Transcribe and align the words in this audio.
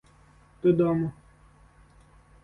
Додому. 0.63 1.11